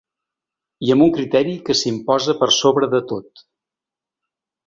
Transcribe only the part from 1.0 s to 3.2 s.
un criteri que s’imposa per sobre de